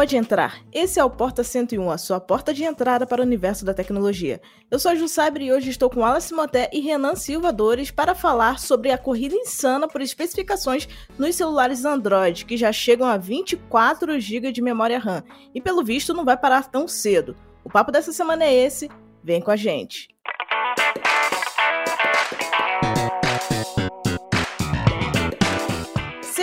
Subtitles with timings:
[0.00, 0.62] pode entrar.
[0.72, 4.40] Esse é o Porta 101, a sua porta de entrada para o universo da tecnologia.
[4.70, 7.90] Eu sou a Ju Sabre e hoje estou com Alice Moté e Renan Silva Dores
[7.90, 10.88] para falar sobre a corrida insana por especificações
[11.18, 15.22] nos celulares Android, que já chegam a 24 GB de memória RAM.
[15.54, 17.36] E pelo visto não vai parar tão cedo.
[17.62, 18.88] O papo dessa semana é esse,
[19.22, 20.08] vem com a gente.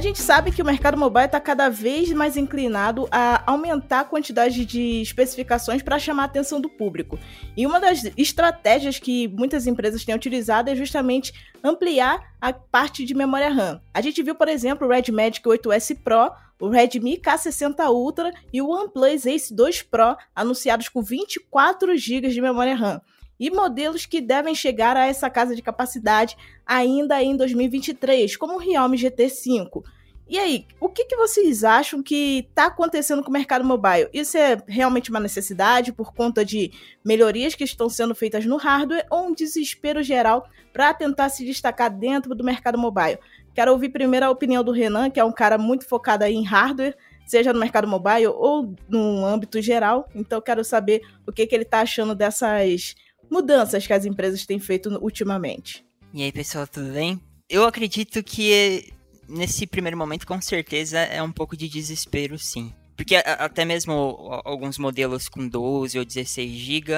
[0.00, 4.04] A gente sabe que o mercado mobile está cada vez mais inclinado a aumentar a
[4.04, 7.18] quantidade de especificações para chamar a atenção do público.
[7.54, 13.12] E uma das estratégias que muitas empresas têm utilizado é justamente ampliar a parte de
[13.12, 13.78] memória RAM.
[13.92, 18.62] A gente viu, por exemplo, o Red Magic 8S Pro, o Redmi K60 Ultra e
[18.62, 23.02] o OnePlus Ace 2 Pro anunciados com 24 GB de memória RAM
[23.40, 28.58] e modelos que devem chegar a essa casa de capacidade ainda em 2023, como o
[28.58, 29.82] Realme GT5.
[30.28, 34.08] E aí, o que, que vocês acham que está acontecendo com o mercado mobile?
[34.12, 36.70] Isso é realmente uma necessidade por conta de
[37.04, 41.90] melhorias que estão sendo feitas no hardware ou um desespero geral para tentar se destacar
[41.90, 43.18] dentro do mercado mobile?
[43.52, 46.44] Quero ouvir primeiro a opinião do Renan, que é um cara muito focado aí em
[46.44, 50.08] hardware, seja no mercado mobile ou no âmbito geral.
[50.14, 52.94] Então, quero saber o que, que ele está achando dessas
[53.30, 55.84] mudanças que as empresas têm feito ultimamente.
[56.12, 57.20] E aí, pessoal, tudo bem?
[57.48, 58.92] Eu acredito que
[59.28, 62.72] nesse primeiro momento, com certeza, é um pouco de desespero, sim.
[62.96, 66.92] Porque até mesmo alguns modelos com 12 ou 16 GB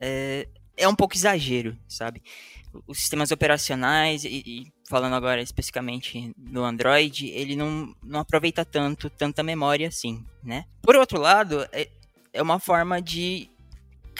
[0.00, 2.22] é, é um pouco exagero, sabe?
[2.86, 9.08] Os sistemas operacionais, e, e, falando agora especificamente no Android, ele não, não aproveita tanto,
[9.08, 10.66] tanta memória assim, né?
[10.82, 11.88] Por outro lado, é,
[12.32, 13.48] é uma forma de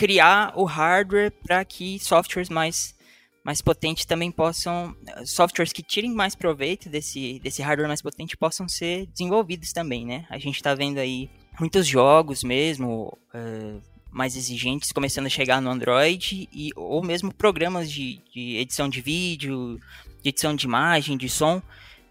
[0.00, 2.98] criar o hardware para que softwares mais
[3.44, 4.96] mais potentes também possam
[5.26, 10.24] softwares que tirem mais proveito desse desse hardware mais potente possam ser desenvolvidos também, né?
[10.30, 11.28] A gente está vendo aí
[11.58, 17.92] muitos jogos mesmo uh, mais exigentes começando a chegar no Android e ou mesmo programas
[17.92, 19.78] de, de edição de vídeo,
[20.22, 21.62] de edição de imagem, de som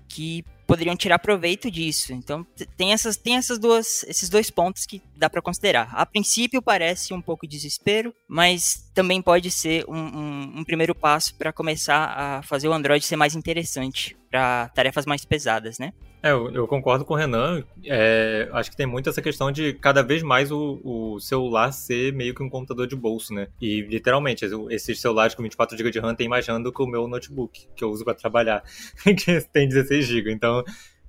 [0.08, 2.14] que poderiam tirar proveito disso.
[2.14, 2.46] Então
[2.78, 5.90] tem essas tem essas duas esses dois pontos que dá para considerar.
[5.94, 11.34] A princípio parece um pouco desespero, mas também pode ser um, um, um primeiro passo
[11.34, 15.92] para começar a fazer o Android ser mais interessante para tarefas mais pesadas, né?
[16.22, 17.64] É, eu, eu, concordo com o Renan.
[17.86, 22.12] É, acho que tem muito essa questão de cada vez mais o, o, celular ser
[22.14, 23.48] meio que um computador de bolso, né?
[23.62, 26.88] E literalmente, esses celulares com 24 GB de RAM tem mais RAM do que o
[26.88, 28.64] meu notebook, que eu uso para trabalhar,
[29.04, 30.32] que tem 16 GB.
[30.32, 30.64] Então,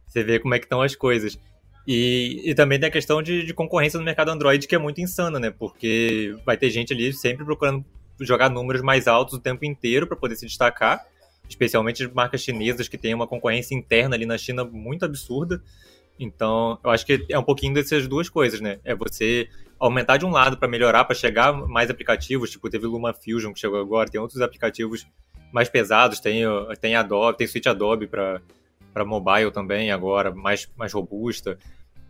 [0.07, 1.39] você vê como é que estão as coisas.
[1.87, 5.01] E, e também tem a questão de, de concorrência no mercado Android, que é muito
[5.01, 5.51] insana, né?
[5.51, 7.85] Porque vai ter gente ali sempre procurando
[8.21, 11.05] jogar números mais altos o tempo inteiro para poder se destacar
[11.51, 15.63] especialmente de marcas chinesas que têm uma concorrência interna ali na China muito absurda.
[16.19, 18.79] Então, eu acho que é um pouquinho dessas duas coisas, né?
[18.85, 23.13] É você aumentar de um lado para melhorar, para chegar mais aplicativos, tipo teve Luma
[23.13, 25.07] Fusion que chegou agora, tem outros aplicativos
[25.53, 26.43] mais pesados, tem
[26.81, 28.41] tem Adobe, tem Suite Adobe para
[28.93, 31.59] para mobile também agora, mais mais robusta.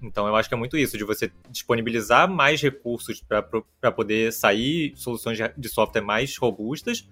[0.03, 4.95] Então, eu acho que é muito isso, de você disponibilizar mais recursos para poder sair
[4.97, 7.07] soluções de software mais robustas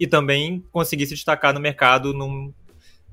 [0.00, 2.52] e também conseguir se destacar no mercado num,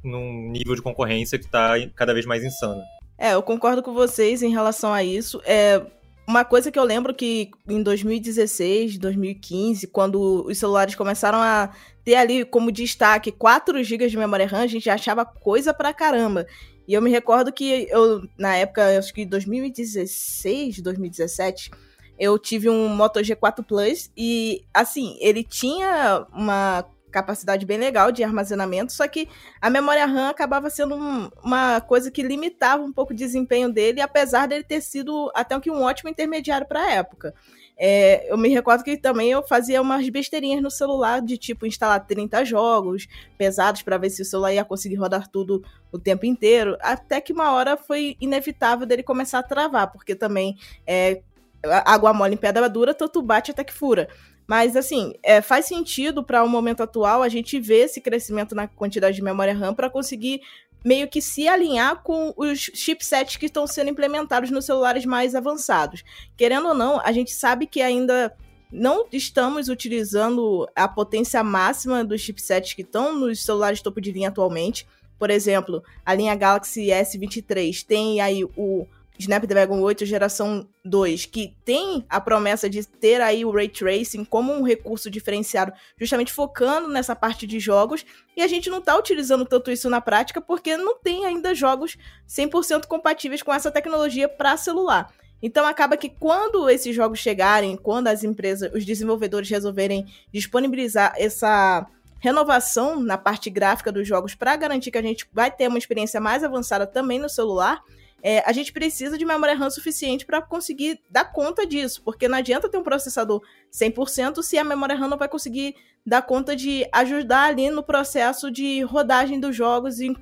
[0.02, 2.82] num nível de concorrência que está cada vez mais insano.
[3.18, 5.42] É, eu concordo com vocês em relação a isso.
[5.46, 5.86] É,
[6.26, 11.72] uma coisa que eu lembro que em 2016, 2015, quando os celulares começaram a
[12.06, 16.48] ter ali como destaque 4 GB de memória RAM, a gente achava coisa pra caramba.
[16.88, 21.72] E eu me recordo que eu, na época, acho que 2016, 2017,
[22.18, 28.24] eu tive um Moto G4 Plus e, assim, ele tinha uma capacidade bem legal de
[28.24, 29.28] armazenamento, só que
[29.62, 34.02] a memória RAM acabava sendo um, uma coisa que limitava um pouco o desempenho dele,
[34.02, 37.34] apesar dele ter sido até que um ótimo intermediário para a época.
[37.80, 42.06] É, eu me recordo que também eu fazia umas besteirinhas no celular, de tipo instalar
[42.06, 46.76] 30 jogos pesados para ver se o celular ia conseguir rodar tudo o tempo inteiro,
[46.82, 51.22] até que uma hora foi inevitável dele começar a travar, porque também é,
[51.64, 54.08] água mole em pedra dura, tanto bate até que fura.
[54.48, 58.68] Mas, assim, é, faz sentido para o momento atual a gente ver esse crescimento na
[58.68, 60.42] quantidade de memória RAM para conseguir
[60.86, 66.04] meio que se alinhar com os chipsets que estão sendo implementados nos celulares mais avançados.
[66.38, 68.34] Querendo ou não, a gente sabe que ainda
[68.72, 74.30] não estamos utilizando a potência máxima dos chipsets que estão nos celulares topo de linha
[74.30, 74.88] atualmente.
[75.20, 78.88] Por exemplo, a linha Galaxy S23 tem aí o
[79.20, 84.54] Snapdragon 8 geração 2, que tem a promessa de ter aí o Ray Tracing como
[84.54, 88.06] um recurso diferenciado, justamente focando nessa parte de jogos,
[88.36, 91.98] e a gente não está utilizando tanto isso na prática porque não tem ainda jogos
[92.28, 95.12] 100% compatíveis com essa tecnologia para celular.
[95.42, 101.86] Então acaba que quando esses jogos chegarem, quando as empresas, os desenvolvedores resolverem disponibilizar essa
[102.20, 106.20] renovação na parte gráfica dos jogos para garantir que a gente vai ter uma experiência
[106.20, 107.84] mais avançada também no celular,
[108.22, 112.38] é, a gente precisa de memória RAM suficiente para conseguir dar conta disso, porque não
[112.38, 113.42] adianta ter um processador
[113.72, 115.76] 100% se a memória RAM não vai conseguir
[116.06, 120.16] dar conta de ajudar ali no processo de rodagem dos jogos em,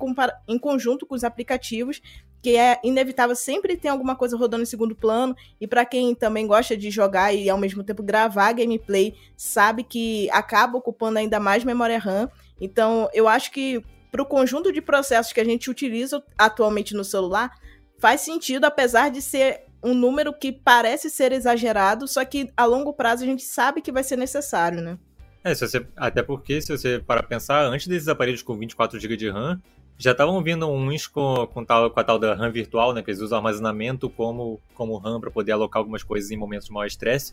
[0.48, 2.02] em conjunto com os aplicativos,
[2.42, 6.46] que é inevitável sempre ter alguma coisa rodando em segundo plano, e para quem também
[6.46, 11.64] gosta de jogar e ao mesmo tempo gravar gameplay, sabe que acaba ocupando ainda mais
[11.64, 12.30] memória RAM.
[12.60, 13.82] Então, eu acho que
[14.12, 17.50] para o conjunto de processos que a gente utiliza atualmente no celular,
[17.98, 22.92] faz sentido, apesar de ser um número que parece ser exagerado, só que a longo
[22.92, 24.98] prazo a gente sabe que vai ser necessário, né?
[25.44, 29.16] É, se você, até porque, se você para pensar, antes desses aparelhos com 24 GB
[29.16, 29.60] de RAM,
[29.96, 33.02] já estavam vindo uns com, com, tal, com a tal da RAM virtual, né?
[33.02, 36.72] Que eles usam armazenamento como, como RAM para poder alocar algumas coisas em momentos de
[36.72, 37.32] maior estresse.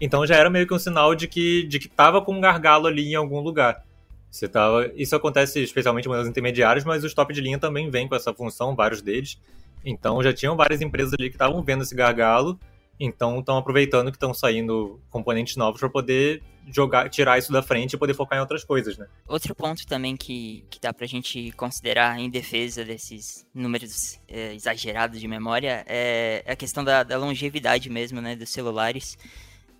[0.00, 2.88] Então já era meio que um sinal de que, de que tava com um gargalo
[2.88, 3.84] ali em algum lugar.
[4.28, 8.16] Você tava, isso acontece especialmente modelos intermediários, mas os top de linha também vêm com
[8.16, 9.38] essa função, vários deles.
[9.84, 12.58] Então já tinham várias empresas ali que estavam vendo esse gargalo,
[12.98, 17.94] então estão aproveitando que estão saindo componentes novos para poder jogar, tirar isso da frente
[17.94, 19.06] e poder focar em outras coisas, né?
[19.26, 25.20] Outro ponto também que, que dá pra gente considerar em defesa desses números é, exagerados
[25.20, 29.18] de memória é a questão da, da longevidade mesmo, né, dos celulares.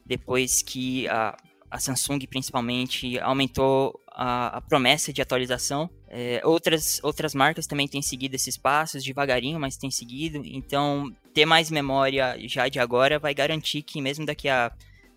[0.04, 1.36] Depois que a,
[1.70, 5.88] a Samsung principalmente aumentou a, a promessa de atualização.
[6.08, 10.42] É, outras, outras marcas também têm seguido esses passos devagarinho, mas têm seguido.
[10.44, 14.70] Então, ter mais memória já de agora vai garantir que mesmo daqui a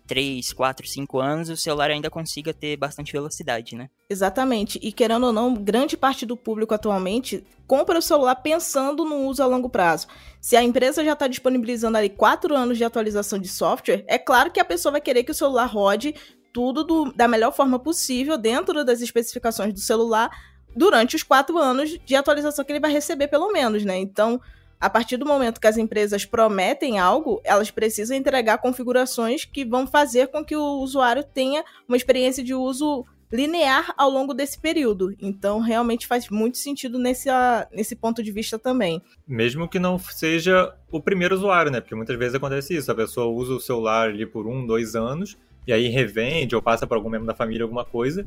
[0.06, 3.90] 3, 4, 5 anos, o celular ainda consiga ter bastante velocidade, né?
[4.08, 4.78] Exatamente.
[4.82, 9.42] E querendo ou não, grande parte do público atualmente compra o celular pensando no uso
[9.42, 10.06] a longo prazo.
[10.40, 14.50] Se a empresa já está disponibilizando ali 4 anos de atualização de software, é claro
[14.50, 16.14] que a pessoa vai querer que o celular rode
[16.56, 20.30] tudo do, da melhor forma possível dentro das especificações do celular
[20.74, 23.98] durante os quatro anos de atualização que ele vai receber, pelo menos, né?
[23.98, 24.40] Então,
[24.80, 29.86] a partir do momento que as empresas prometem algo, elas precisam entregar configurações que vão
[29.86, 35.14] fazer com que o usuário tenha uma experiência de uso linear ao longo desse período.
[35.20, 37.28] Então, realmente faz muito sentido nesse,
[37.70, 39.02] nesse ponto de vista também.
[39.28, 41.82] Mesmo que não seja o primeiro usuário, né?
[41.82, 42.90] Porque muitas vezes acontece isso.
[42.90, 45.36] A pessoa usa o celular ali por um, dois anos
[45.66, 48.26] e aí revende ou passa para algum membro da família alguma coisa.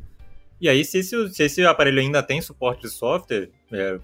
[0.60, 3.98] E aí, se esse, se esse aparelho ainda tem suporte de software, é,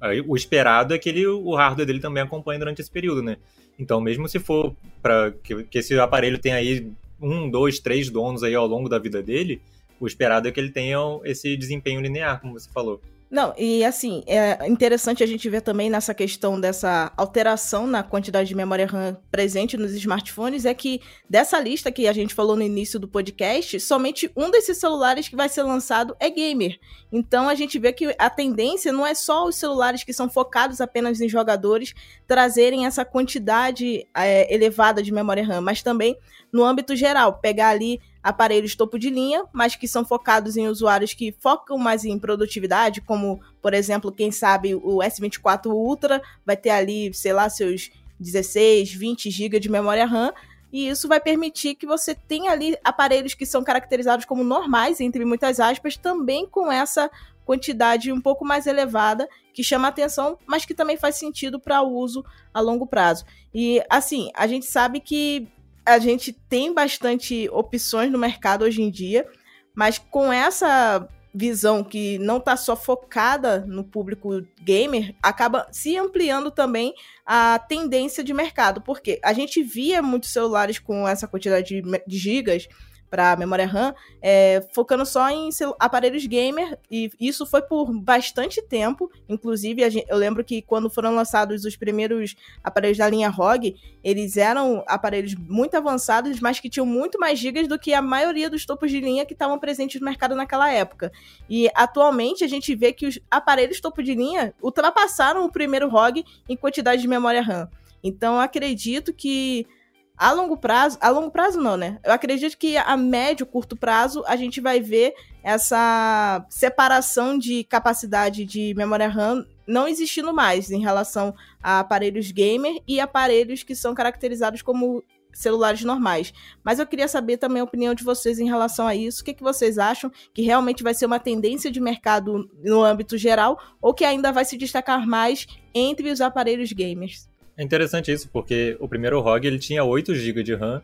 [0.00, 3.38] aí, o esperado é que ele, o hardware dele também acompanhe durante esse período, né?
[3.78, 8.44] Então, mesmo se for para que, que esse aparelho tenha aí um, dois, três donos
[8.44, 9.60] aí ao longo da vida dele,
[9.98, 13.00] o esperado é que ele tenha esse desempenho linear, como você falou.
[13.34, 18.48] Não, e assim, é interessante a gente ver também nessa questão dessa alteração na quantidade
[18.48, 22.62] de memória RAM presente nos smartphones, é que dessa lista que a gente falou no
[22.62, 26.78] início do podcast, somente um desses celulares que vai ser lançado é gamer.
[27.10, 30.80] Então a gente vê que a tendência não é só os celulares que são focados
[30.80, 31.92] apenas em jogadores
[32.28, 36.16] trazerem essa quantidade é, elevada de memória RAM, mas também
[36.52, 41.12] no âmbito geral, pegar ali aparelhos topo de linha, mas que são focados em usuários
[41.12, 46.70] que focam mais em produtividade, como, por exemplo, quem sabe o S24 Ultra vai ter
[46.70, 50.32] ali, sei lá, seus 16, 20 GB de memória RAM,
[50.72, 55.22] e isso vai permitir que você tenha ali aparelhos que são caracterizados como normais, entre
[55.24, 57.10] muitas aspas, também com essa
[57.44, 62.24] quantidade um pouco mais elevada que chama atenção, mas que também faz sentido para uso
[62.54, 63.26] a longo prazo.
[63.54, 65.46] E assim, a gente sabe que
[65.84, 69.26] a gente tem bastante opções no mercado hoje em dia,
[69.74, 76.50] mas com essa visão que não está só focada no público gamer, acaba se ampliando
[76.50, 76.94] também
[77.26, 82.68] a tendência de mercado, porque a gente via muitos celulares com essa quantidade de, gigas
[83.14, 89.08] para memória RAM, é, focando só em aparelhos gamer, e isso foi por bastante tempo.
[89.28, 94.36] Inclusive, gente, eu lembro que quando foram lançados os primeiros aparelhos da linha ROG, eles
[94.36, 98.66] eram aparelhos muito avançados, mas que tinham muito mais gigas do que a maioria dos
[98.66, 101.12] topos de linha que estavam presentes no mercado naquela época.
[101.48, 106.24] E atualmente a gente vê que os aparelhos topo de linha ultrapassaram o primeiro ROG
[106.48, 107.70] em quantidade de memória RAM.
[108.02, 109.68] Então, acredito que
[110.16, 111.98] a longo prazo, a longo prazo não, né?
[112.04, 118.44] Eu acredito que a médio, curto prazo, a gente vai ver essa separação de capacidade
[118.44, 123.94] de memória RAM não existindo mais em relação a aparelhos gamer e aparelhos que são
[123.94, 125.02] caracterizados como
[125.32, 126.32] celulares normais.
[126.62, 129.22] Mas eu queria saber também a opinião de vocês em relação a isso.
[129.22, 133.18] O que, que vocês acham que realmente vai ser uma tendência de mercado no âmbito
[133.18, 137.28] geral ou que ainda vai se destacar mais entre os aparelhos gamers?
[137.56, 140.82] É interessante isso, porque o primeiro ROG ele tinha 8 GB de RAM.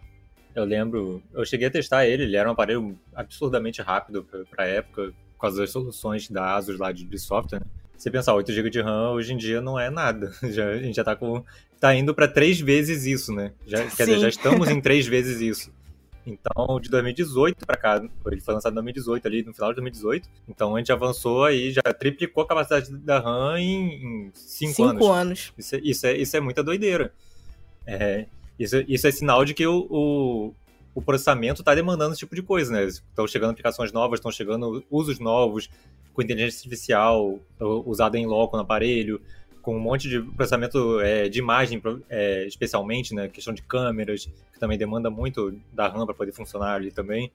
[0.54, 5.12] Eu lembro, eu cheguei a testar ele, ele era um aparelho absurdamente rápido para época,
[5.38, 7.60] com as soluções da Asus lá de, de software.
[7.60, 7.66] Né?
[7.96, 10.32] Você pensar, 8 GB de RAM hoje em dia não é nada.
[10.42, 11.44] Já, a gente já tá, com,
[11.78, 13.52] tá indo para três vezes isso, né?
[13.66, 15.72] Já, quer dizer, já estamos em três vezes isso.
[16.26, 20.28] Então, de 2018 para cá, ele foi lançado em 2018, ali no final de 2018.
[20.48, 25.06] Então, a gente avançou aí, já triplicou a capacidade da RAM em, em cinco, cinco
[25.06, 25.08] anos.
[25.08, 25.52] anos.
[25.56, 27.12] Isso, é, isso, é, isso é muita doideira.
[27.86, 28.26] É,
[28.58, 30.54] isso, isso é sinal de que o, o,
[30.94, 32.84] o processamento está demandando esse tipo de coisa, né?
[32.84, 35.70] Estão chegando aplicações novas, estão chegando usos novos,
[36.12, 37.38] com inteligência artificial
[37.86, 39.20] usada em loco no aparelho,
[39.62, 43.28] com um monte de processamento é, de imagem, é, especialmente, né?
[43.28, 47.30] Questão de câmeras, que também demanda muito da RAM para poder funcionar ali também.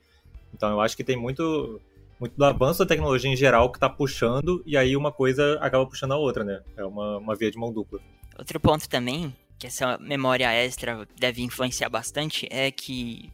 [0.54, 1.82] Então eu acho que tem muito,
[2.20, 5.86] muito do avanço da tecnologia em geral que está puxando, e aí uma coisa acaba
[5.86, 6.62] puxando a outra, né?
[6.78, 8.00] É uma, uma via de mão dupla.
[8.38, 13.32] Outro ponto também, que essa memória extra deve influenciar bastante, é que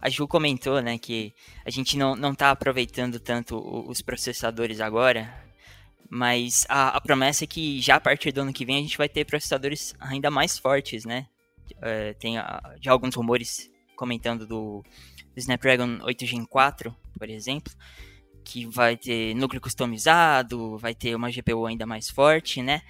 [0.00, 1.32] a Ju comentou, né, que
[1.64, 3.56] a gente não, não tá aproveitando tanto
[3.88, 5.32] os processadores agora,
[6.14, 8.98] mas a, a, promessa é que já a partir do ano que vem a gente
[8.98, 11.26] vai ter processadores ainda mais fortes, né?
[11.80, 12.34] É, tem
[12.82, 14.84] já alguns rumores comentando do,
[15.34, 17.72] do Snapdragon 8 Gen 4, por exemplo,
[18.44, 22.82] que vai ter núcleo customizado, vai ter uma GPU ainda mais forte, né?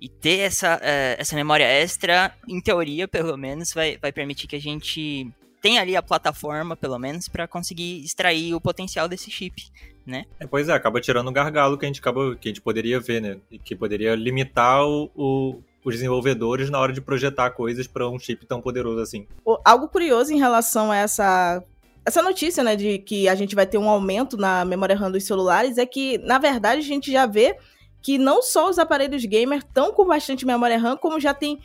[0.00, 4.56] E ter essa, é, essa memória extra, em teoria, pelo menos, vai, vai permitir que
[4.56, 9.70] a gente tenha ali a plataforma, pelo menos, para conseguir extrair o potencial desse chip
[10.06, 10.24] né?
[10.38, 13.00] É, pois é, acaba tirando o gargalo que a gente acaba, que a gente poderia
[13.00, 13.36] ver, né?
[13.50, 18.18] E que poderia limitar o, o os desenvolvedores na hora de projetar coisas para um
[18.18, 19.26] chip tão poderoso assim.
[19.64, 21.62] Algo curioso em relação a essa
[22.04, 25.24] essa notícia, né, de que a gente vai ter um aumento na memória RAM dos
[25.24, 27.56] celulares é que, na verdade, a gente já vê
[28.02, 31.60] que não só os aparelhos gamer estão com bastante memória RAM, como já tem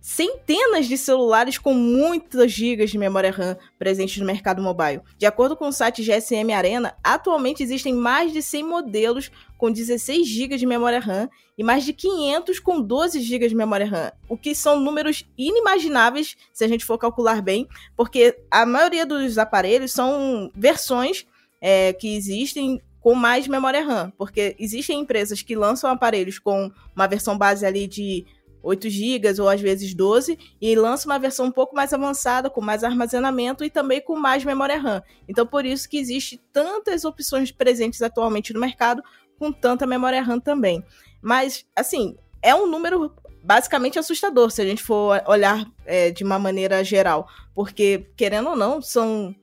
[0.00, 5.02] centenas de celulares com muitas gigas de memória RAM presentes no mercado mobile.
[5.18, 10.26] De acordo com o site GSM Arena, atualmente existem mais de 100 modelos com 16
[10.26, 14.36] GB de memória RAM e mais de 500 com 12 GB de memória RAM, o
[14.36, 19.92] que são números inimagináveis se a gente for calcular bem, porque a maioria dos aparelhos
[19.92, 21.26] são versões
[21.60, 27.06] é, que existem com mais memória RAM, porque existem empresas que lançam aparelhos com uma
[27.06, 28.26] versão base ali de
[28.62, 32.60] 8 GB ou às vezes 12 e lança uma versão um pouco mais avançada, com
[32.60, 35.02] mais armazenamento e também com mais memória RAM.
[35.28, 39.02] Então por isso que existe tantas opções presentes atualmente no mercado
[39.38, 40.84] com tanta memória RAM também.
[41.22, 43.12] Mas assim, é um número
[43.42, 48.56] basicamente assustador se a gente for olhar é, de uma maneira geral, porque querendo ou
[48.56, 49.34] não, são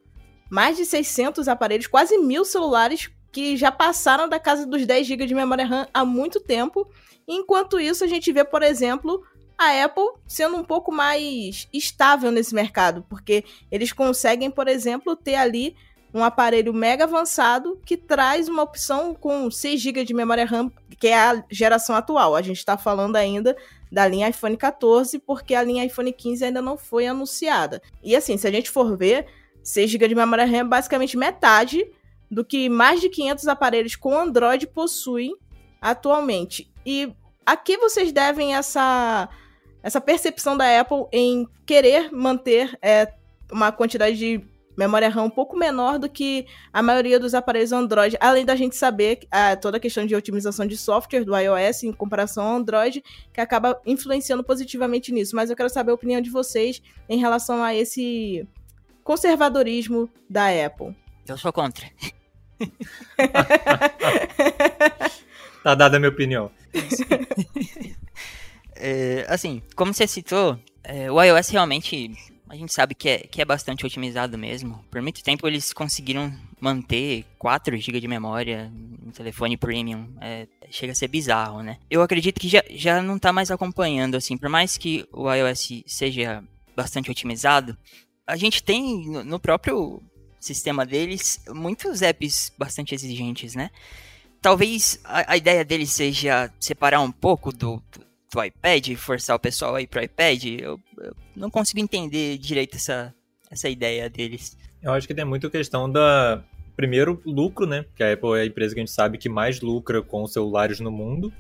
[0.50, 5.27] mais de 600 aparelhos, quase mil celulares que já passaram da casa dos 10 GB
[5.27, 6.88] de memória RAM há muito tempo
[7.27, 9.22] Enquanto isso, a gente vê, por exemplo,
[9.58, 15.36] a Apple sendo um pouco mais estável nesse mercado, porque eles conseguem, por exemplo, ter
[15.36, 15.75] ali
[16.13, 21.08] um aparelho mega avançado que traz uma opção com 6 GB de memória RAM, que
[21.08, 22.34] é a geração atual.
[22.34, 23.58] A gente está falando ainda
[23.91, 27.82] da linha iPhone 14, porque a linha iPhone 15 ainda não foi anunciada.
[28.01, 29.27] E assim, se a gente for ver,
[29.62, 31.86] 6 GB de memória RAM é basicamente metade
[32.29, 35.36] do que mais de 500 aparelhos com Android possuem
[35.81, 36.72] atualmente.
[36.86, 37.13] E
[37.46, 39.29] a que vocês devem essa,
[39.81, 43.13] essa percepção da Apple em querer manter é,
[43.51, 44.43] uma quantidade de
[44.77, 48.75] memória RAM um pouco menor do que a maioria dos aparelhos Android, além da gente
[48.75, 53.03] saber a, toda a questão de otimização de software do iOS em comparação ao Android,
[53.34, 55.36] que acaba influenciando positivamente nisso.
[55.36, 58.48] Mas eu quero saber a opinião de vocês em relação a esse
[59.03, 60.96] conservadorismo da Apple.
[61.29, 61.86] Eu sou contra.
[65.63, 66.50] Tá dada a minha opinião.
[68.74, 72.15] é, assim, como você citou, é, o iOS realmente
[72.50, 74.81] a gente sabe que é, que é bastante otimizado mesmo.
[74.89, 80.07] Por muito tempo eles conseguiram manter 4 GB de memória no telefone premium.
[80.22, 81.77] É, chega a ser bizarro, né?
[81.89, 84.38] Eu acredito que já, já não tá mais acompanhando, assim.
[84.38, 86.41] Por mais que o iOS seja
[86.75, 87.77] bastante otimizado,
[88.25, 90.01] a gente tem no próprio
[90.39, 93.70] sistema deles muitos apps bastante exigentes, né?
[94.41, 97.82] Talvez a, a ideia deles seja separar um pouco do,
[98.32, 103.13] do iPad, forçar o pessoal aí pro iPad, eu, eu, não consigo entender direito essa,
[103.50, 104.58] essa ideia deles.
[104.82, 106.44] Eu acho que tem muito questão da.
[106.75, 107.86] Primeiro, lucro, né?
[107.96, 110.79] Que a Apple é a empresa que a gente sabe que mais lucra com celulares
[110.79, 111.34] no mundo.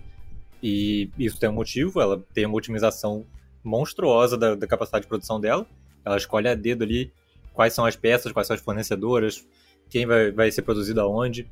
[0.63, 3.23] E isso tem um motivo, ela tem uma otimização
[3.63, 5.67] monstruosa da, da capacidade de produção dela.
[6.03, 7.11] Ela escolhe a dedo ali
[7.57, 9.43] quais são as peças, quais são as fornecedoras,
[9.89, 11.49] quem vai, vai ser produzido aonde.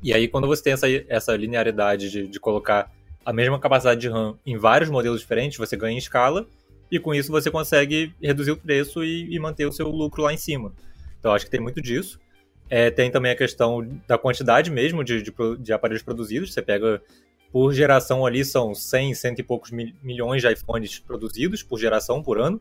[0.00, 2.88] E aí, quando você tem essa, essa linearidade de, de colocar
[3.26, 6.46] a mesma capacidade de RAM em vários modelos diferentes, você ganha em escala
[6.92, 10.32] e com isso você consegue reduzir o preço e, e manter o seu lucro lá
[10.32, 10.72] em cima.
[11.18, 12.20] Então acho que tem muito disso.
[12.68, 16.54] É, tem também a questão da quantidade mesmo de, de, de, aparelhos produzidos.
[16.54, 17.02] Você pega
[17.50, 22.22] por geração ali, são 100, cento e poucos mil, milhões de iPhones produzidos por geração,
[22.22, 22.60] por ano.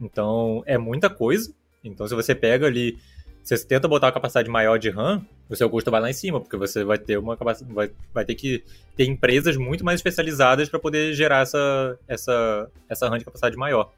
[0.00, 1.52] Então é muita coisa.
[1.84, 2.98] Então se você pega ali
[3.42, 6.40] você tenta botar uma capacidade maior de RAM, o seu custo vai lá em cima,
[6.40, 8.62] porque você vai ter uma capacidade, vai, vai ter que
[8.96, 13.92] ter empresas muito mais especializadas para poder gerar essa, essa, essa RAM de capacidade maior.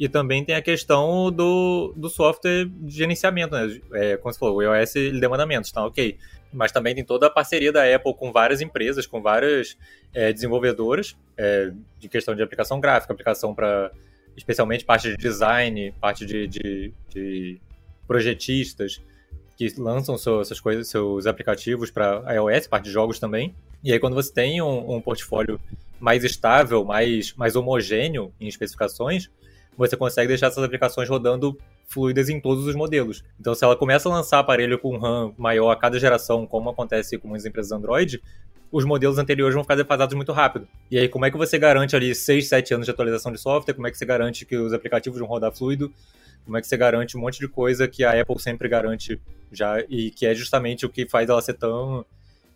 [0.00, 3.80] E também tem a questão do, do software de gerenciamento, né?
[3.92, 6.18] É, como você falou, o iOS ele demanda menos, tá ok.
[6.52, 9.76] Mas também tem toda a parceria da Apple com várias empresas, com várias
[10.12, 13.92] é, desenvolvedoras, é, de questão de aplicação gráfica, aplicação para
[14.36, 17.60] especialmente parte de design, parte de, de, de
[18.06, 19.00] projetistas
[19.56, 23.54] que lançam essas coisas, seus aplicativos para iOS, parte de jogos também.
[23.82, 25.60] E aí quando você tem um, um, portfólio
[26.00, 29.30] mais estável, mais, mais homogêneo em especificações,
[29.76, 33.22] você consegue deixar essas aplicações rodando fluidas em todos os modelos.
[33.38, 37.18] Então, se ela começa a lançar aparelho com RAM maior a cada geração, como acontece
[37.18, 38.22] com as empresas Android,
[38.72, 40.66] os modelos anteriores vão ficar defasados muito rápido.
[40.90, 43.74] E aí, como é que você garante ali 6, 7 anos de atualização de software?
[43.74, 45.92] Como é que você garante que os aplicativos vão rodar fluido?
[46.44, 49.20] Como é que você garante um monte de coisa que a Apple sempre garante
[49.52, 52.04] já e que é justamente o que faz ela ser tão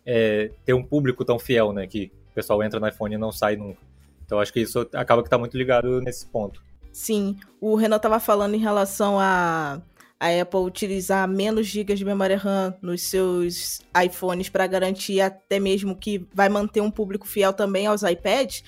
[0.03, 1.85] é, ter um público tão fiel, né?
[1.85, 3.79] Que o pessoal entra no iPhone e não sai nunca.
[4.25, 6.63] Então acho que isso acaba que está muito ligado nesse ponto.
[6.91, 9.79] Sim, o Renan estava falando em relação a
[10.19, 15.95] a Apple utilizar menos gigas de memória RAM nos seus iPhones para garantir até mesmo
[15.95, 18.63] que vai manter um público fiel também aos iPads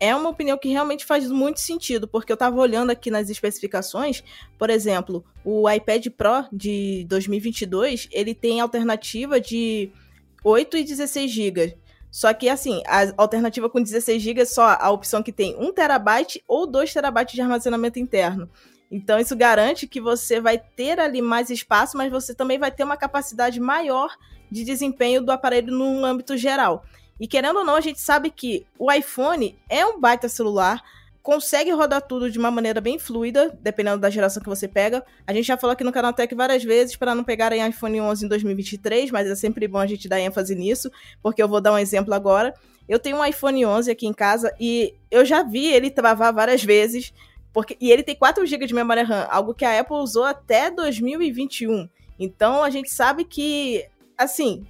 [0.00, 4.22] é uma opinião que realmente faz muito sentido, porque eu estava olhando aqui nas especificações,
[4.58, 9.90] por exemplo, o iPad Pro de 2022, ele tem alternativa de
[10.42, 11.78] 8 e 16 GB.
[12.10, 15.72] Só que, assim, a alternativa com 16 GB é só a opção que tem 1
[15.72, 18.48] terabyte ou 2 terabytes de armazenamento interno.
[18.94, 22.84] Então, isso garante que você vai ter ali mais espaço, mas você também vai ter
[22.84, 24.16] uma capacidade maior
[24.48, 26.84] de desempenho do aparelho no âmbito geral.
[27.18, 30.80] E querendo ou não, a gente sabe que o iPhone é um baita celular,
[31.24, 35.04] consegue rodar tudo de uma maneira bem fluida, dependendo da geração que você pega.
[35.26, 38.26] A gente já falou aqui no canal Tech várias vezes para não pegarem iPhone 11
[38.26, 40.88] em 2023, mas é sempre bom a gente dar ênfase nisso,
[41.20, 42.54] porque eu vou dar um exemplo agora.
[42.88, 46.62] Eu tenho um iPhone 11 aqui em casa e eu já vi ele travar várias
[46.62, 47.12] vezes,
[47.54, 50.70] porque e ele tem 4 GB de memória RAM, algo que a Apple usou até
[50.70, 51.88] 2021.
[52.18, 53.86] Então a gente sabe que
[54.18, 54.66] assim,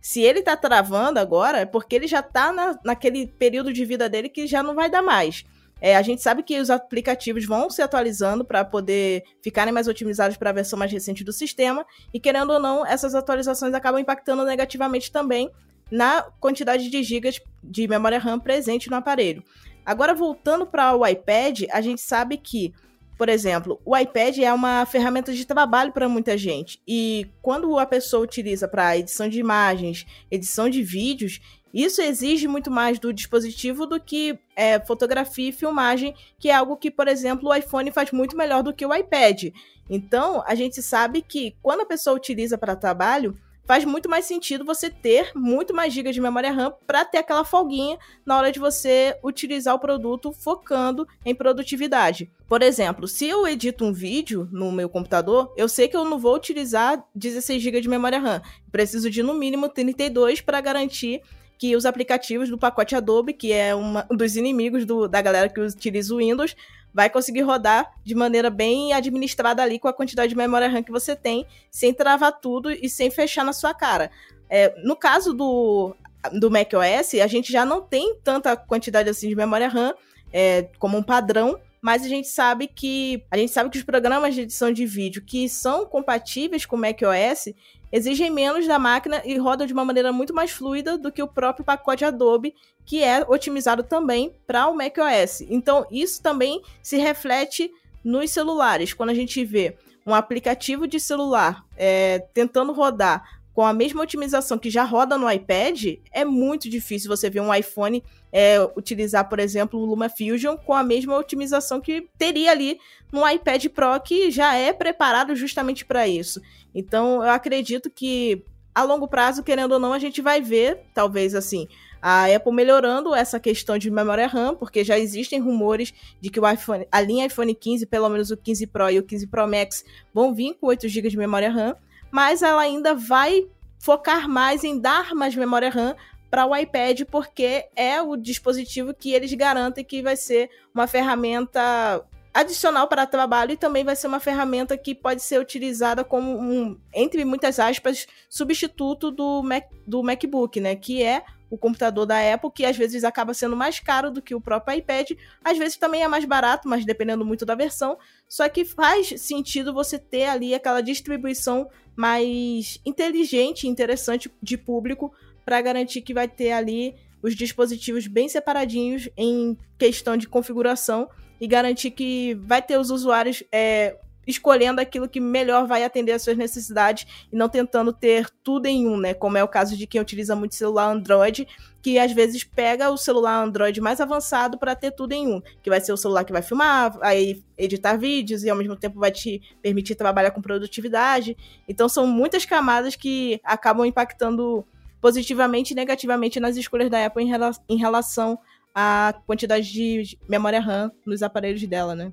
[0.00, 4.08] se ele tá travando agora, é porque ele já tá na, naquele período de vida
[4.08, 5.44] dele que já não vai dar mais.
[5.80, 10.36] É, a gente sabe que os aplicativos vão se atualizando para poder ficarem mais otimizados
[10.36, 14.44] para a versão mais recente do sistema, e querendo ou não, essas atualizações acabam impactando
[14.44, 15.50] negativamente também
[15.90, 19.42] na quantidade de gigas de memória RAM presente no aparelho.
[19.88, 22.74] Agora, voltando para o iPad, a gente sabe que
[23.16, 26.80] por exemplo, o iPad é uma ferramenta de trabalho para muita gente.
[26.86, 31.40] E quando a pessoa utiliza para edição de imagens, edição de vídeos,
[31.74, 36.76] isso exige muito mais do dispositivo do que é, fotografia e filmagem, que é algo
[36.76, 39.46] que, por exemplo, o iPhone faz muito melhor do que o iPad.
[39.90, 43.34] Então, a gente sabe que quando a pessoa utiliza para trabalho,
[43.68, 47.44] faz muito mais sentido você ter muito mais gigas de memória RAM para ter aquela
[47.44, 52.32] folguinha na hora de você utilizar o produto focando em produtividade.
[52.48, 56.18] Por exemplo, se eu edito um vídeo no meu computador, eu sei que eu não
[56.18, 58.40] vou utilizar 16 GB de memória RAM.
[58.72, 61.20] Preciso de no mínimo 32 para garantir
[61.58, 65.60] que os aplicativos do pacote Adobe, que é um dos inimigos do, da galera que
[65.60, 66.54] utiliza o Windows,
[66.94, 70.92] vai conseguir rodar de maneira bem administrada ali com a quantidade de memória RAM que
[70.92, 74.10] você tem, sem travar tudo e sem fechar na sua cara.
[74.48, 75.94] É, no caso do,
[76.32, 79.94] do macOS, a gente já não tem tanta quantidade assim de memória RAM
[80.32, 84.34] é, como um padrão, mas a gente sabe que a gente sabe que os programas
[84.34, 87.52] de edição de vídeo que são compatíveis com o macOS
[87.90, 91.28] exigem menos da máquina e rodam de uma maneira muito mais fluida do que o
[91.28, 95.42] próprio pacote Adobe, que é otimizado também para o macOS.
[95.48, 97.70] Então, isso também se reflete
[98.04, 98.92] nos celulares.
[98.92, 104.56] Quando a gente vê um aplicativo de celular é, tentando rodar com a mesma otimização
[104.56, 109.40] que já roda no iPad, é muito difícil você ver um iPhone é, utilizar, por
[109.40, 112.78] exemplo, o LumaFusion com a mesma otimização que teria ali
[113.10, 116.40] no iPad Pro, que já é preparado justamente para isso.
[116.72, 121.34] Então, eu acredito que a longo prazo, querendo ou não, a gente vai ver, talvez
[121.34, 121.66] assim,
[122.00, 126.48] a Apple melhorando essa questão de memória RAM, porque já existem rumores de que o
[126.48, 129.84] iPhone, a linha iPhone 15, pelo menos o 15 Pro e o 15 Pro Max,
[130.14, 131.74] vão vir com 8 GB de memória RAM
[132.10, 133.46] mas ela ainda vai
[133.78, 135.94] focar mais em dar mais memória RAM
[136.30, 142.04] para o iPad, porque é o dispositivo que eles garantem que vai ser uma ferramenta
[142.32, 146.78] adicional para trabalho e também vai ser uma ferramenta que pode ser utilizada como um,
[146.94, 150.76] entre muitas aspas, substituto do, Mac, do MacBook, né?
[150.76, 154.34] Que é o computador da Apple, que às vezes acaba sendo mais caro do que
[154.34, 155.12] o próprio iPad,
[155.42, 157.96] às vezes também é mais barato, mas dependendo muito da versão.
[158.28, 165.12] Só que faz sentido você ter ali aquela distribuição mais inteligente e interessante de público
[165.44, 171.08] para garantir que vai ter ali os dispositivos bem separadinhos em questão de configuração
[171.40, 173.96] e garantir que vai ter os usuários é,
[174.28, 178.86] escolhendo aquilo que melhor vai atender às suas necessidades e não tentando ter tudo em
[178.86, 179.14] um, né?
[179.14, 181.48] Como é o caso de quem utiliza muito celular Android,
[181.80, 185.70] que às vezes pega o celular Android mais avançado para ter tudo em um, que
[185.70, 189.10] vai ser o celular que vai filmar, aí editar vídeos e ao mesmo tempo vai
[189.10, 191.34] te permitir trabalhar com produtividade.
[191.66, 194.62] Então são muitas camadas que acabam impactando
[195.00, 197.24] positivamente e negativamente nas escolhas da Apple
[197.68, 198.38] em relação
[198.80, 202.12] à quantidade de memória RAM nos aparelhos dela, né?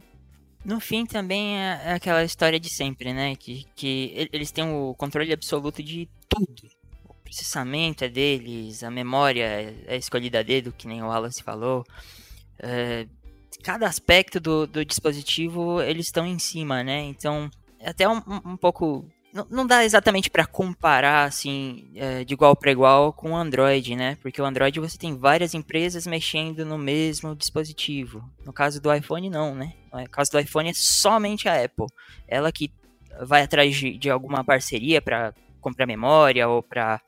[0.63, 3.35] No fim, também é, é aquela história de sempre, né?
[3.35, 6.67] Que, que eles têm o controle absoluto de tudo.
[7.07, 11.43] O processamento é deles, a memória é, é escolhida a dedo, que nem o Wallace
[11.43, 11.83] falou.
[12.57, 13.05] É,
[13.61, 16.99] cada aspecto do, do dispositivo eles estão em cima, né?
[17.01, 17.47] Então,
[17.79, 22.55] é até um, um pouco não, não dá exatamente para comparar assim é, de igual
[22.55, 24.17] para igual com o Android, né?
[24.21, 28.23] Porque o Android você tem várias empresas mexendo no mesmo dispositivo.
[28.45, 29.73] No caso do iPhone não, né?
[29.91, 31.87] No caso do iPhone é somente a Apple,
[32.29, 32.71] ela que
[33.21, 37.01] vai atrás de, de alguma parceria para comprar memória ou para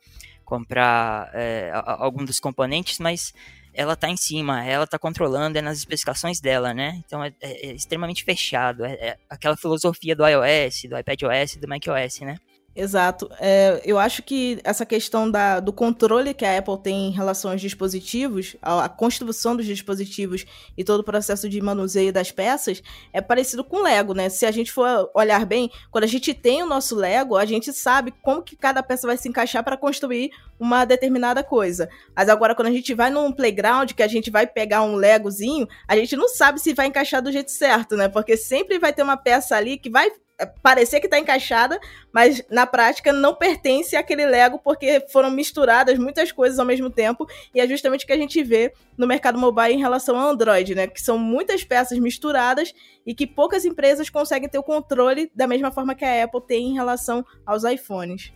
[0.44, 3.32] comprar é, algum dos componentes, mas
[3.74, 7.00] ela tá em cima, ela tá controlando, é nas especificações dela, né?
[7.04, 8.84] Então é, é, é extremamente fechado.
[8.84, 12.36] É, é, aquela filosofia do iOS, do iPadOS do macOS, né?
[12.80, 13.28] Exato.
[13.40, 17.50] É, eu acho que essa questão da, do controle que a Apple tem em relação
[17.50, 20.44] aos dispositivos, a, a, construção dos dispositivos
[20.76, 22.80] e todo o processo de manuseio das peças,
[23.12, 24.28] é parecido com Lego, né?
[24.28, 27.72] Se a gente for olhar bem, quando a gente tem o nosso Lego, a gente
[27.72, 31.88] sabe como que cada peça vai se encaixar para construir uma determinada coisa.
[32.14, 35.66] Mas agora, quando a gente vai num playground, que a gente vai pegar um Legozinho,
[35.88, 38.06] a gente não sabe se vai encaixar do jeito certo, né?
[38.08, 40.12] Porque sempre vai ter uma peça ali que vai
[40.62, 41.80] parecer que está encaixada,
[42.12, 47.26] mas na prática não pertence àquele Lego porque foram misturadas muitas coisas ao mesmo tempo
[47.54, 50.74] e é justamente o que a gente vê no mercado mobile em relação ao Android,
[50.74, 50.86] né?
[50.86, 52.72] Que são muitas peças misturadas
[53.04, 56.70] e que poucas empresas conseguem ter o controle da mesma forma que a Apple tem
[56.70, 58.32] em relação aos iPhones.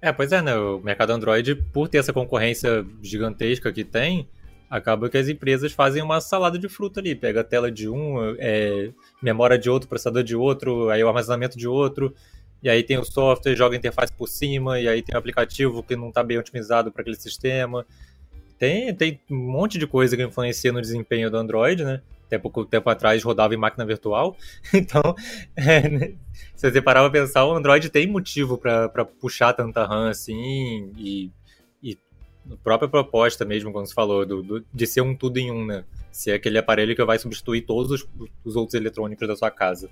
[0.00, 0.56] É, pois é, né?
[0.56, 4.28] O mercado Android, por ter essa concorrência gigantesca que tem,
[4.72, 7.14] acaba que as empresas fazem uma salada de fruta ali.
[7.14, 11.58] Pega a tela de um, é, memória de outro, processador de outro, aí o armazenamento
[11.58, 12.14] de outro,
[12.62, 15.82] e aí tem o software, joga a interface por cima, e aí tem o aplicativo
[15.82, 17.84] que não está bem otimizado para aquele sistema.
[18.58, 22.00] Tem, tem um monte de coisa que influencia no desempenho do Android, né?
[22.26, 24.34] Até pouco tempo atrás rodava em máquina virtual.
[24.72, 25.02] Então,
[25.54, 26.12] é, né?
[26.56, 31.30] se você parar para pensar, o Android tem motivo para puxar tanta RAM assim, e
[32.50, 35.64] a própria proposta mesmo, quando você falou, do, do, de ser um tudo em um,
[35.64, 35.84] né?
[36.10, 38.08] Ser aquele aparelho que vai substituir todos os,
[38.44, 39.88] os outros eletrônicos da sua casa.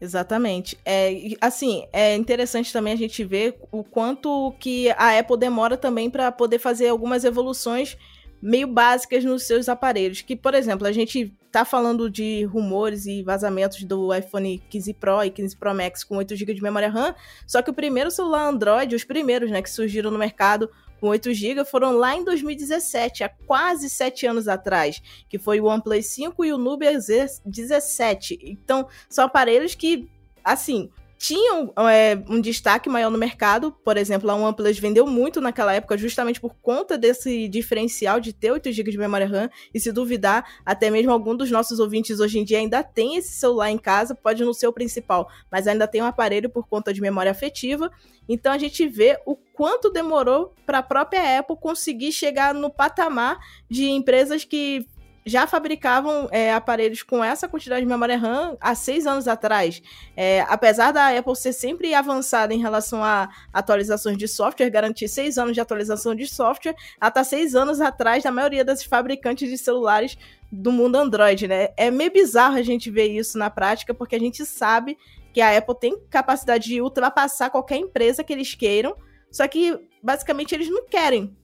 [0.00, 0.78] Exatamente.
[0.84, 6.10] É, assim, é interessante também a gente ver o quanto que a Apple demora também
[6.10, 7.96] para poder fazer algumas evoluções
[8.42, 10.20] meio básicas nos seus aparelhos.
[10.20, 15.22] Que, por exemplo, a gente tá falando de rumores e vazamentos do iPhone 15 Pro
[15.24, 17.14] e 15 Pro Max com 8 GB de memória RAM,
[17.46, 20.68] só que o primeiro celular Android, os primeiros, né, que surgiram no mercado
[21.04, 25.66] com 8 GB foram lá em 2017, há quase 7 anos atrás, que foi o
[25.66, 28.38] OnePlus 5 e o Nubia Z17.
[28.40, 30.08] Então, são aparelhos que,
[30.42, 30.88] assim,
[31.26, 33.72] tinham é, um destaque maior no mercado.
[33.82, 38.50] Por exemplo, a OnePlus vendeu muito naquela época, justamente por conta desse diferencial de ter
[38.50, 39.48] 8 GB de memória RAM.
[39.72, 43.32] E se duvidar, até mesmo algum dos nossos ouvintes hoje em dia ainda tem esse
[43.32, 46.92] celular em casa, pode não ser o principal, mas ainda tem um aparelho por conta
[46.92, 47.90] de memória afetiva.
[48.28, 53.38] Então a gente vê o quanto demorou para a própria Apple conseguir chegar no patamar
[53.70, 54.86] de empresas que
[55.26, 59.82] já fabricavam é, aparelhos com essa quantidade de memória RAM há seis anos atrás.
[60.16, 65.38] É, apesar da Apple ser sempre avançada em relação a atualizações de software, garantir seis
[65.38, 69.56] anos de atualização de software, ela está seis anos atrás da maioria das fabricantes de
[69.56, 70.18] celulares
[70.52, 71.68] do mundo Android, né?
[71.76, 74.98] É meio bizarro a gente ver isso na prática, porque a gente sabe
[75.32, 78.94] que a Apple tem capacidade de ultrapassar qualquer empresa que eles queiram,
[79.32, 81.36] só que basicamente eles não querem.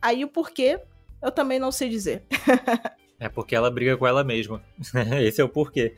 [0.00, 0.80] Aí o porquê
[1.22, 2.24] eu também não sei dizer.
[3.18, 4.62] É porque ela briga com ela mesma.
[5.22, 5.94] Esse é o porquê.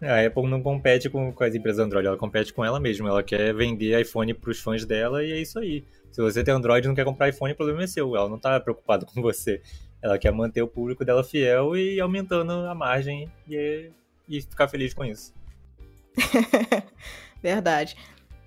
[0.00, 3.08] A Apple não compete com, com as empresas Android, ela compete com ela mesma.
[3.08, 5.84] Ela quer vender iPhone para os fãs dela e é isso aí.
[6.10, 8.16] Se você tem Android e não quer comprar iPhone, o problema é seu.
[8.16, 9.62] Ela não está preocupada com você.
[10.02, 13.90] Ela quer manter o público dela fiel e aumentando a margem e,
[14.28, 15.32] e ficar feliz com isso.
[17.40, 17.96] Verdade.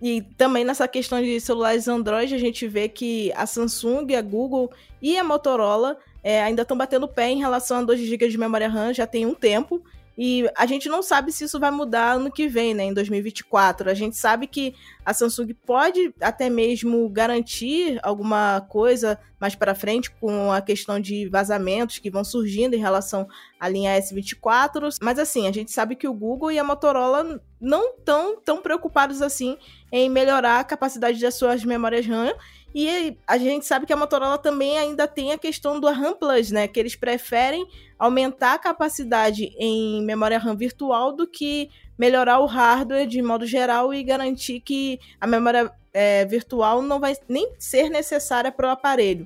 [0.01, 4.71] E também nessa questão de celulares Android, a gente vê que a Samsung, a Google
[5.01, 8.67] e a Motorola é, ainda estão batendo pé em relação a 2 GB de memória
[8.67, 9.83] RAM já tem um tempo.
[10.17, 13.91] E a gente não sabe se isso vai mudar no que vem, né, em 2024.
[13.91, 14.73] A gente sabe que
[15.05, 21.27] a Samsung pode até mesmo garantir alguma coisa mais para frente com a questão de
[21.29, 23.27] vazamentos que vão surgindo em relação
[23.59, 27.95] à linha S24, mas assim, a gente sabe que o Google e a Motorola não
[27.95, 29.57] estão tão preocupados assim
[29.91, 32.33] em melhorar a capacidade das suas memórias RAM
[32.77, 36.51] e a gente sabe que a Motorola também ainda tem a questão do RAM Plus,
[36.51, 36.67] né?
[36.67, 37.65] Que eles preferem
[37.97, 43.93] aumentar a capacidade em memória RAM virtual do que melhorar o hardware de modo geral
[43.93, 49.25] e garantir que a memória é, virtual não vai nem ser necessária para o aparelho.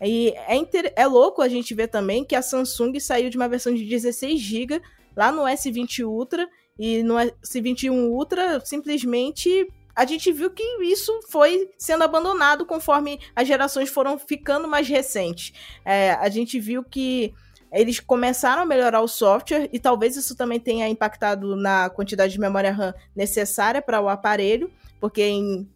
[0.00, 0.92] E é, inter...
[0.94, 4.40] é louco a gente ver também que a Samsung saiu de uma versão de 16
[4.40, 4.80] GB
[5.16, 11.70] lá no S20 Ultra e no S21 Ultra simplesmente a gente viu que isso foi
[11.78, 15.52] sendo abandonado conforme as gerações foram ficando mais recentes.
[15.84, 17.32] É, a gente viu que
[17.72, 22.40] eles começaram a melhorar o software e talvez isso também tenha impactado na quantidade de
[22.40, 25.68] memória RAM necessária para o aparelho, porque em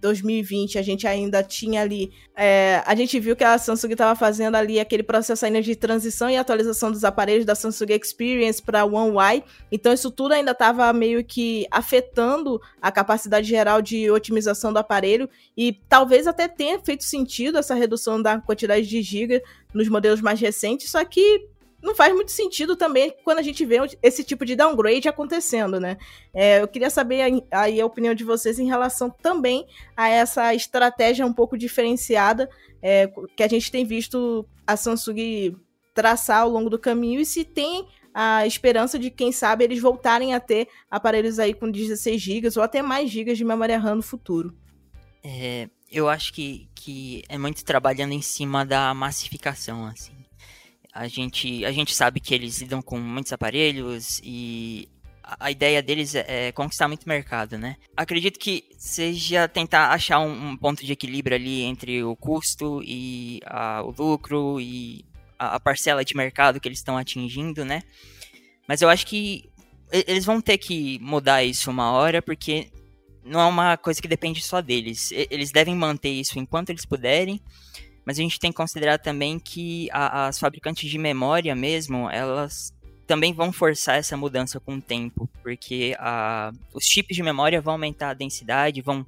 [0.00, 2.12] 2020 a gente ainda tinha ali.
[2.36, 6.28] É, a gente viu que a Samsung estava fazendo ali aquele processo ainda de transição
[6.28, 9.44] e atualização dos aparelhos da Samsung Experience para One UI.
[9.70, 15.28] Então isso tudo ainda estava meio que afetando a capacidade geral de otimização do aparelho.
[15.56, 19.42] E talvez até tenha feito sentido essa redução da quantidade de giga
[19.72, 21.48] nos modelos mais recentes, só que
[21.84, 25.98] não faz muito sentido também quando a gente vê esse tipo de downgrade acontecendo, né?
[26.32, 31.26] É, eu queria saber aí a opinião de vocês em relação também a essa estratégia
[31.26, 32.48] um pouco diferenciada
[32.82, 35.56] é, que a gente tem visto a Samsung
[35.92, 40.34] traçar ao longo do caminho e se tem a esperança de, quem sabe, eles voltarem
[40.34, 44.02] a ter aparelhos aí com 16 GB ou até mais gigas de memória RAM no
[44.02, 44.56] futuro.
[45.22, 50.13] É, eu acho que, que é muito trabalhando em cima da massificação, assim.
[50.94, 54.88] A gente, a gente sabe que eles lidam com muitos aparelhos e
[55.40, 57.76] a ideia deles é, é conquistar muito mercado, né?
[57.96, 63.40] Acredito que seja tentar achar um, um ponto de equilíbrio ali entre o custo e
[63.46, 65.04] a, o lucro e
[65.36, 67.82] a, a, parcela de mercado que eles estão atingindo, né?
[68.68, 69.50] Mas eu acho que
[69.90, 72.70] eles vão ter que mudar isso uma hora, porque
[73.24, 75.10] não é uma coisa que depende só deles.
[75.12, 77.40] Eles devem manter isso enquanto eles puderem
[78.04, 82.72] mas a gente tem que considerar também que a, as fabricantes de memória mesmo, elas
[83.06, 87.74] também vão forçar essa mudança com o tempo, porque a, os chips de memória vão
[87.74, 89.06] aumentar a densidade, vão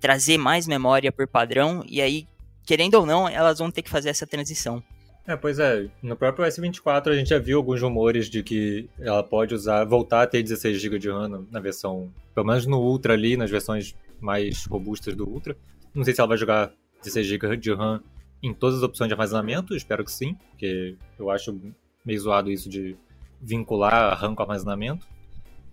[0.00, 2.26] trazer mais memória por padrão, e aí,
[2.66, 4.82] querendo ou não, elas vão ter que fazer essa transição.
[5.26, 9.22] É, pois é, no próprio S24 a gente já viu alguns rumores de que ela
[9.22, 13.14] pode usar, voltar a ter 16 GB de RAM na versão, pelo menos no Ultra
[13.14, 15.56] ali, nas versões mais robustas do Ultra.
[15.94, 16.70] Não sei se ela vai jogar
[17.02, 18.02] 16 GB de RAM
[18.46, 21.58] em todas as opções de armazenamento, espero que sim, porque eu acho
[22.04, 22.94] meio zoado isso de
[23.40, 25.06] vincular a RAM com armazenamento.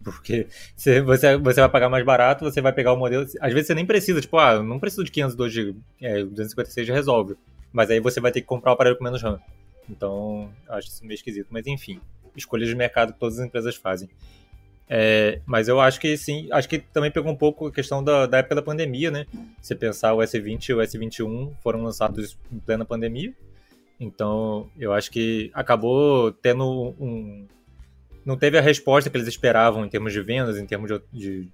[0.01, 3.25] Porque você, você vai pagar mais barato, você vai pegar o modelo.
[3.41, 6.93] Às vezes você nem precisa, tipo, ah, não preciso de 512 GB, é, 256 já
[6.93, 7.35] resolve.
[7.73, 9.39] Mas aí você vai ter que comprar o aparelho com menos RAM.
[9.89, 11.47] Então, acho isso meio esquisito.
[11.49, 11.99] Mas enfim,
[12.35, 14.09] escolhas de mercado que todas as empresas fazem.
[14.93, 18.25] É, mas eu acho que sim, acho que também pegou um pouco a questão da,
[18.25, 19.25] da época da pandemia, né?
[19.61, 23.33] Se pensar o S20 e o S21 foram lançados em plena pandemia.
[23.97, 27.47] Então, eu acho que acabou tendo um.
[28.25, 31.49] Não teve a resposta que eles esperavam em termos de vendas, em termos de, de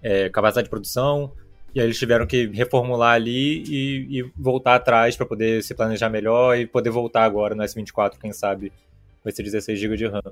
[0.00, 1.32] é, capacidade de produção,
[1.74, 6.10] e aí eles tiveram que reformular ali e, e voltar atrás para poder se planejar
[6.10, 8.72] melhor e poder voltar agora no S24, quem sabe
[9.24, 10.22] vai ser 16 GB de RAM.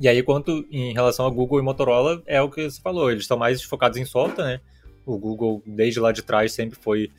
[0.00, 3.24] E aí, quanto em relação a Google e Motorola, é o que você falou, eles
[3.24, 4.60] estão mais focados em software, né?
[5.06, 7.10] O Google, desde lá de trás, sempre foi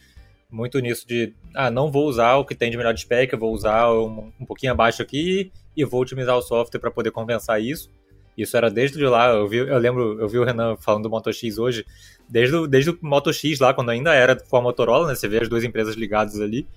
[0.49, 3.39] muito nisso de, ah, não vou usar o que tem de melhor de spec, eu
[3.39, 7.61] vou usar um, um pouquinho abaixo aqui e vou otimizar o software para poder compensar
[7.61, 7.89] isso.
[8.37, 11.31] Isso era desde lá, eu, vi, eu lembro, eu vi o Renan falando do Moto
[11.31, 11.85] X hoje,
[12.27, 15.15] desde o, desde o Moto X lá, quando ainda era com a Motorola, né?
[15.15, 16.67] Você vê as duas empresas ligadas ali.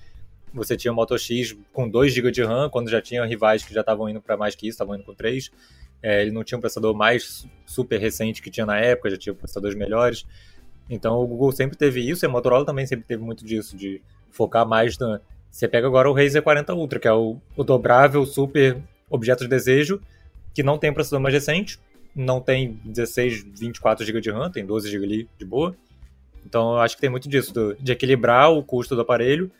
[0.54, 3.74] Você tinha o Moto X com 2 GB de RAM, quando já tinha rivais que
[3.74, 5.50] já estavam indo para mais que isso, estavam indo com 3.
[6.02, 9.34] É, ele não tinha um processador mais super recente que tinha na época, já tinha
[9.34, 10.24] processadores melhores.
[10.88, 14.00] Então o Google sempre teve isso, e a Motorola também sempre teve muito disso, de
[14.30, 15.20] focar mais na.
[15.50, 18.76] Você pega agora o Razer 40 Ultra, que é o, o dobrável super
[19.10, 20.00] objeto de desejo,
[20.54, 21.78] que não tem processador mais recente,
[22.14, 25.74] não tem 16, 24 GB de RAM, tem 12 GB ali de boa.
[26.44, 29.50] Então eu acho que tem muito disso, do, de equilibrar o custo do aparelho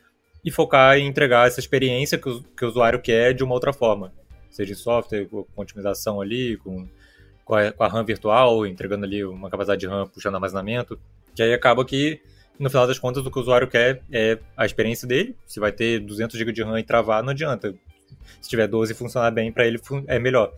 [0.45, 3.73] e focar em entregar essa experiência que o, que o usuário quer de uma outra
[3.73, 4.13] forma.
[4.51, 6.89] Seja em software, com otimização ali, com,
[7.45, 10.99] com, a, com a RAM virtual, entregando ali uma capacidade de RAM puxando armazenamento.
[11.35, 12.21] Que aí acaba que,
[12.59, 15.37] no final das contas, o que o usuário quer é a experiência dele.
[15.47, 17.75] Se vai ter 200 GB de RAM e travar, não adianta.
[18.41, 20.53] Se tiver 12 e funcionar bem, para ele é melhor.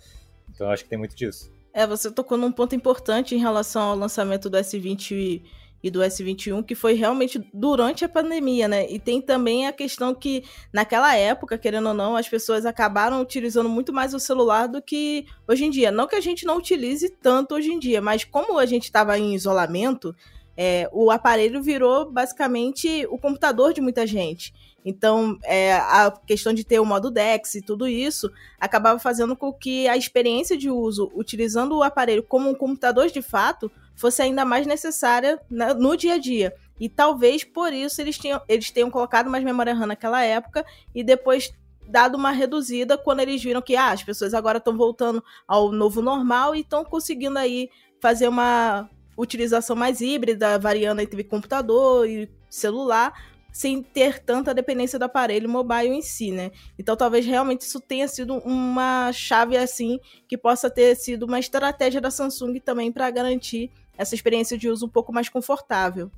[0.54, 1.50] Então acho que tem muito disso.
[1.72, 5.42] É, você tocou num ponto importante em relação ao lançamento do S20
[5.82, 8.90] e do S21, que foi realmente durante a pandemia, né?
[8.90, 13.68] E tem também a questão que, naquela época, querendo ou não, as pessoas acabaram utilizando
[13.68, 15.90] muito mais o celular do que hoje em dia.
[15.90, 19.18] Não que a gente não utilize tanto hoje em dia, mas como a gente estava
[19.18, 20.14] em isolamento,
[20.56, 24.52] é, o aparelho virou basicamente o computador de muita gente.
[24.84, 29.52] Então, é, a questão de ter o modo DeX e tudo isso acabava fazendo com
[29.52, 34.44] que a experiência de uso, utilizando o aparelho como um computador de fato, fosse ainda
[34.44, 35.38] mais necessária
[35.78, 36.54] no dia a dia.
[36.80, 41.04] E talvez por isso eles, tinham, eles tenham colocado mais memória RAM naquela época e
[41.04, 41.52] depois
[41.86, 46.00] dado uma reduzida quando eles viram que ah, as pessoas agora estão voltando ao novo
[46.00, 47.68] normal e estão conseguindo aí
[48.00, 53.12] fazer uma utilização mais híbrida, variando entre computador e celular,
[53.52, 56.50] sem ter tanta dependência do aparelho mobile em si, né?
[56.78, 62.00] Então talvez realmente isso tenha sido uma chave assim que possa ter sido uma estratégia
[62.00, 66.10] da Samsung também para garantir essa experiência de uso um pouco mais confortável.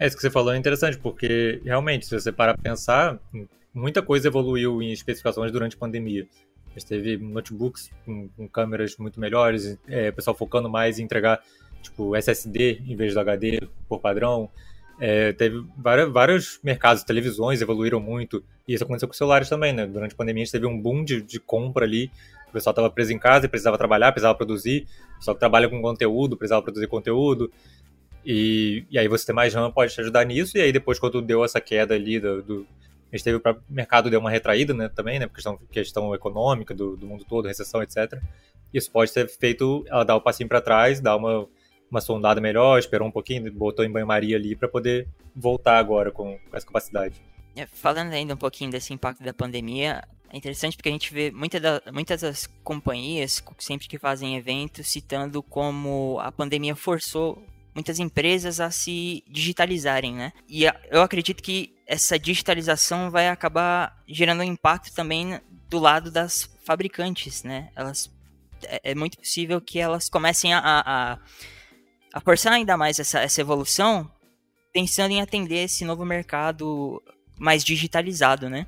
[0.00, 3.18] É isso que você falou é interessante, porque realmente, se você parar para pensar,
[3.74, 6.26] muita coisa evoluiu em especificações durante a pandemia.
[6.68, 11.42] A gente teve notebooks com, com câmeras muito melhores, é, pessoal focando mais em entregar
[11.82, 14.48] tipo SSD em vez do HD por padrão.
[14.98, 19.86] É, teve várias, vários mercados, televisões evoluíram muito, e isso aconteceu com celulares também, né?
[19.86, 22.10] Durante a pandemia a gente teve um boom de, de compra ali,
[22.48, 25.80] o pessoal estava preso em casa precisava trabalhar, precisava produzir, o pessoal que trabalha com
[25.80, 27.50] conteúdo precisava produzir conteúdo,
[28.24, 31.20] e, e aí você ter mais RAM pode te ajudar nisso, e aí depois quando
[31.22, 32.66] deu essa queda ali do, do
[33.10, 36.74] a gente teve o mercado deu uma retraída, né, também, né, por questão, questão econômica
[36.74, 38.20] do, do mundo todo, recessão, etc.
[38.72, 41.48] Isso pode ter feito ela dar um passinho para trás, dar uma
[41.90, 46.38] uma sondada melhor, esperou um pouquinho, botou em banho-maria ali para poder voltar agora com,
[46.38, 47.20] com essa capacidade.
[47.56, 51.30] É, falando ainda um pouquinho desse impacto da pandemia, é interessante porque a gente vê
[51.30, 57.42] muita da, muitas das companhias, sempre que fazem eventos, citando como a pandemia forçou
[57.74, 60.32] muitas empresas a se digitalizarem, né?
[60.48, 66.50] E eu acredito que essa digitalização vai acabar gerando um impacto também do lado das
[66.64, 67.70] fabricantes, né?
[67.76, 68.10] Elas
[68.64, 71.18] é, é muito possível que elas comecem a, a
[72.12, 74.10] a forçar ainda mais essa, essa evolução,
[74.72, 77.02] pensando em atender esse novo mercado
[77.38, 78.66] mais digitalizado, né?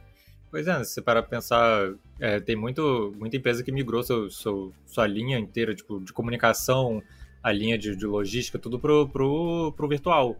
[0.50, 4.72] Pois é, se parar pra pensar, é, tem muito, muita empresa que migrou seu, seu,
[4.84, 7.00] sua linha inteira tipo, de comunicação,
[7.40, 10.36] a linha de, de logística, tudo pro, pro, pro virtual.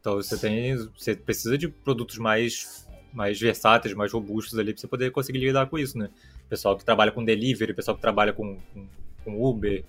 [0.00, 0.76] Então você tem.
[0.98, 5.66] Você precisa de produtos mais, mais versáteis, mais robustos ali para você poder conseguir lidar
[5.66, 6.10] com isso, né?
[6.48, 8.86] Pessoal que trabalha com delivery, pessoal que trabalha com, com,
[9.24, 9.84] com Uber,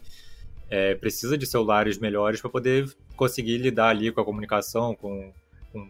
[0.70, 5.34] é, precisa de celulares melhores para poder conseguir lidar ali com a comunicação, com,
[5.74, 5.90] com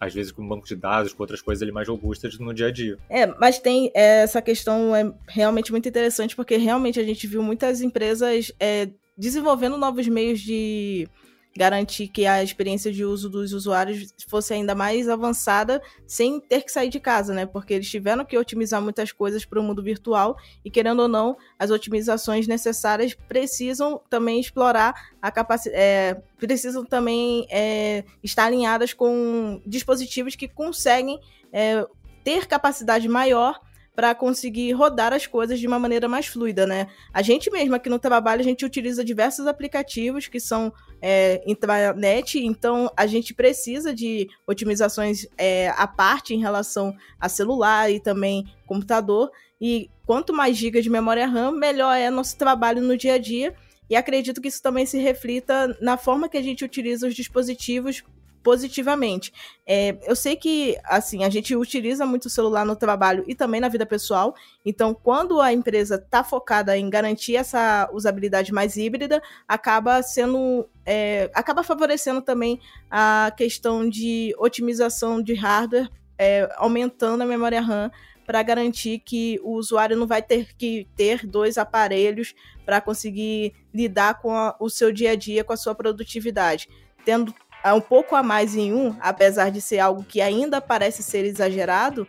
[0.00, 2.70] às vezes com banco de dados, com outras coisas ali mais robustas no dia a
[2.70, 2.98] dia.
[3.08, 7.42] É, mas tem é, essa questão é realmente muito interessante porque realmente a gente viu
[7.42, 11.08] muitas empresas é, desenvolvendo novos meios de
[11.56, 16.72] garantir que a experiência de uso dos usuários fosse ainda mais avançada sem ter que
[16.72, 17.46] sair de casa, né?
[17.46, 21.36] Porque eles tiveram que otimizar muitas coisas para o mundo virtual e, querendo ou não,
[21.58, 25.80] as otimizações necessárias precisam também explorar a capacidade.
[25.80, 31.20] É, precisam também é, estar alinhadas com dispositivos que conseguem
[31.52, 31.86] é,
[32.24, 33.60] ter capacidade maior
[33.94, 36.88] para conseguir rodar as coisas de uma maneira mais fluida, né?
[37.12, 42.38] A gente mesmo aqui no trabalho, a gente utiliza diversos aplicativos que são é, intranet,
[42.38, 48.44] então a gente precisa de otimizações é, à parte em relação a celular e também
[48.66, 49.30] computador,
[49.60, 53.54] e quanto mais gigas de memória RAM, melhor é nosso trabalho no dia a dia,
[53.88, 58.02] e acredito que isso também se reflita na forma que a gente utiliza os dispositivos
[58.44, 59.32] positivamente.
[59.66, 63.60] É, eu sei que, assim, a gente utiliza muito o celular no trabalho e também
[63.60, 64.34] na vida pessoal.
[64.64, 71.30] Então, quando a empresa está focada em garantir essa usabilidade mais híbrida, acaba sendo, é,
[71.34, 77.90] acaba favorecendo também a questão de otimização de hardware, é, aumentando a memória RAM
[78.26, 82.34] para garantir que o usuário não vai ter que ter dois aparelhos
[82.64, 86.68] para conseguir lidar com a, o seu dia a dia, com a sua produtividade.
[87.04, 87.34] Tendo
[87.72, 92.06] um pouco a mais em um, apesar de ser algo que ainda parece ser exagerado,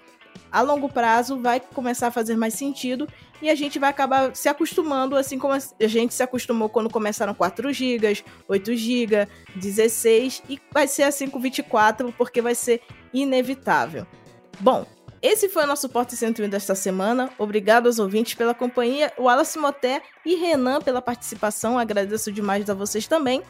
[0.51, 3.07] a longo prazo vai começar a fazer mais sentido
[3.41, 7.33] e a gente vai acabar se acostumando, assim como a gente se acostumou quando começaram
[7.33, 12.81] 4 GB, 8 GB, 16 e vai ser assim com 24 porque vai ser
[13.13, 14.05] inevitável.
[14.59, 14.85] Bom,
[15.21, 17.31] esse foi o nosso Porta 101 desta semana.
[17.37, 21.79] Obrigado aos ouvintes pela companhia, o Wallace Moté e Renan pela participação.
[21.79, 23.41] Agradeço demais a vocês também.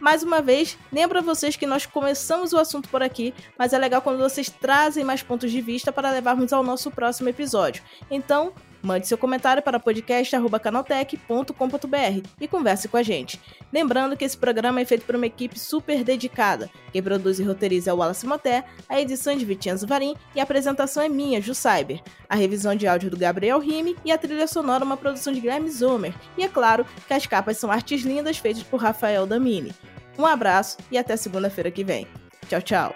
[0.00, 3.78] Mais uma vez, lembro a vocês que nós começamos o assunto por aqui, mas é
[3.78, 7.82] legal quando vocês trazem mais pontos de vista para levarmos ao nosso próximo episódio.
[8.10, 8.52] Então,
[8.82, 13.40] mande seu comentário para podcast.canaltech.com.br e converse com a gente.
[13.72, 16.70] Lembrando que esse programa é feito por uma equipe super dedicada.
[16.92, 20.40] Quem produz e roteiriza é o Wallace Moté, a edição é de Vitinho Varim e
[20.40, 22.02] a apresentação é minha, Ju Cyber.
[22.28, 25.40] A revisão de áudio do Gabriel Rime e a trilha sonora é uma produção de
[25.40, 26.14] Guilherme Zomer.
[26.36, 29.72] E é claro que as capas são artes lindas feitas por Rafael Damini.
[30.18, 32.06] Um abraço e até segunda-feira que vem.
[32.48, 32.94] Tchau, tchau.